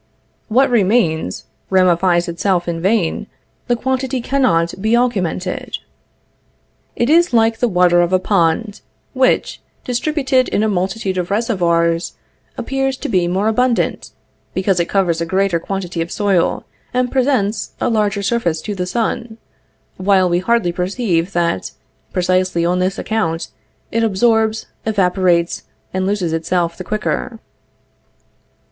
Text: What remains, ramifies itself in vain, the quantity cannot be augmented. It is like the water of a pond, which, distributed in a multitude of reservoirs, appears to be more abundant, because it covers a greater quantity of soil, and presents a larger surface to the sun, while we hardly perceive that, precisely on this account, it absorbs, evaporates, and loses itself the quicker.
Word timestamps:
What 0.47 0.71
remains, 0.71 1.45
ramifies 1.69 2.27
itself 2.27 2.67
in 2.67 2.81
vain, 2.81 3.27
the 3.67 3.75
quantity 3.75 4.19
cannot 4.19 4.73
be 4.81 4.97
augmented. 4.97 5.77
It 6.95 7.07
is 7.07 7.33
like 7.33 7.59
the 7.59 7.67
water 7.67 8.01
of 8.01 8.11
a 8.11 8.17
pond, 8.17 8.81
which, 9.13 9.61
distributed 9.85 10.47
in 10.49 10.63
a 10.63 10.67
multitude 10.67 11.19
of 11.19 11.29
reservoirs, 11.29 12.13
appears 12.57 12.97
to 12.97 13.09
be 13.09 13.27
more 13.27 13.47
abundant, 13.47 14.09
because 14.55 14.79
it 14.79 14.89
covers 14.89 15.21
a 15.21 15.25
greater 15.27 15.59
quantity 15.59 16.01
of 16.01 16.11
soil, 16.11 16.65
and 16.95 17.11
presents 17.11 17.73
a 17.79 17.87
larger 17.87 18.23
surface 18.23 18.59
to 18.63 18.73
the 18.73 18.87
sun, 18.87 19.37
while 19.97 20.27
we 20.27 20.39
hardly 20.39 20.71
perceive 20.71 21.31
that, 21.33 21.73
precisely 22.11 22.65
on 22.65 22.79
this 22.79 22.97
account, 22.97 23.49
it 23.91 24.03
absorbs, 24.03 24.65
evaporates, 24.83 25.61
and 25.93 26.07
loses 26.07 26.33
itself 26.33 26.75
the 26.75 26.83
quicker. 26.83 27.39